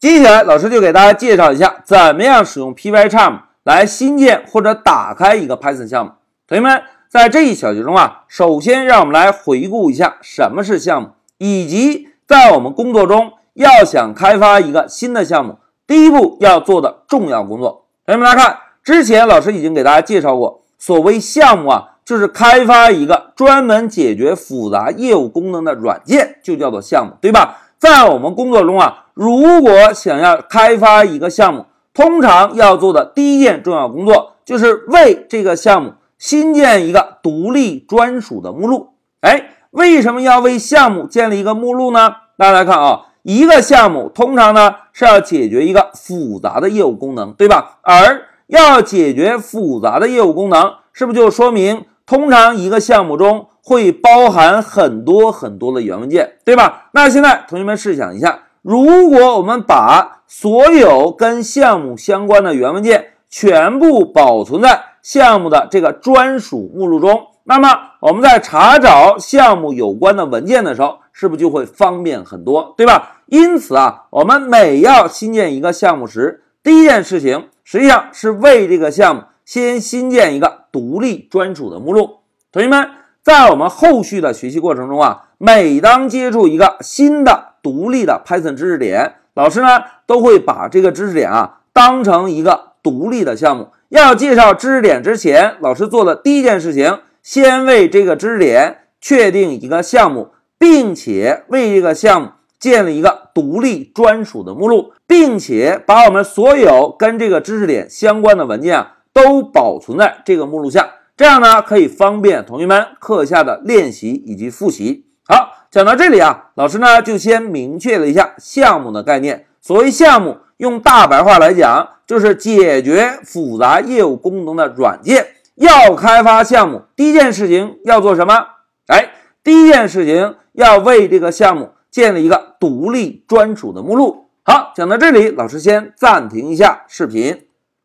[0.00, 6.12] 接下来，老师就给大家介绍一下怎么样使用 Pycharm 来新建或者打开一个 Python 项目。
[6.48, 17.84] 同学们，在这一小节中啊，首先让我们来回顾一下什么是项目，以及在我们工作中要想开发一个新的项目，第一步要做的重要工作。
[18.06, 27.58] 同学们来看，之前老师已经给大家介绍过，所谓项目啊，就是开发一个专门解决复杂业务功能的软件，就叫做项目，对吧？
[27.78, 38.94] 在我们工作中啊，如果想要开发一个项目，通常要做的第一件重要工作就是为这个项目新建一个独立专属的目录。
[39.20, 42.14] 哎，为什么要为项目建立一个目录呢？
[42.38, 47.76] 大家来看啊，一个项目通常呢是要解决一个复杂的业务功能，对吧？
[47.82, 53.48] 而要解决复杂的业务功能，是不是就说明通常一个项目中？
[53.62, 56.88] 会包含很多很多的源文件，对吧？
[56.92, 73.22] 那现在同学们试想一下，如果我们把所有跟项目相关的源文件全部保存在项目的这个专属目录中，那么我们在查找项目有关的文件的时候，是不是就会方便很多，对吧？
[73.26, 82.18] 因此啊，我们每要新建一个项目时，第一件事情实际上是为这个项目先新建一个独立专属的目录，
[82.52, 82.99] 同学们。
[83.22, 93.68] 在我们后续的学习过程中啊，每当接触一个新的独立的 Python 知识点，老师呢都会把这个知识点啊当成一个独立的项目。
[93.90, 110.88] 要介绍知识点之前，老师做的第一件事情，先为这个知识点确定一个项目，并且为这个项目建立一个独立专属的目录，并且把我们所有跟这个知识点相关的文件啊都保存在这个目录下。
[111.20, 115.04] 这样呢，可以方便同学们课下的练习以及复习。
[115.28, 119.44] 好，讲到这里啊，老师呢就先明确了一下项目的概念。
[119.60, 125.26] 所谓项目，用大白话来讲，就是解决复杂业务功能的软件。
[125.56, 128.46] 要开发项目，第一件事情要做什么？
[128.86, 129.10] 哎，
[129.44, 134.30] 第一件事情要为这个项目建立一个独立专属的目录。
[134.42, 137.42] 好，讲到这里，老师先暂停一下视频。